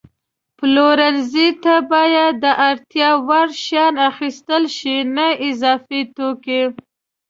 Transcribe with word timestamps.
پلورنځي 0.57 1.47
ته 1.63 1.73
باید 1.91 2.33
د 2.43 2.45
اړتیا 2.69 3.09
وړ 3.27 3.47
شیان 3.63 3.95
اخیستل 4.09 4.63
شي، 4.77 4.97
نه 5.15 5.27
اضافي 5.49 6.01
توکي. 6.15 6.63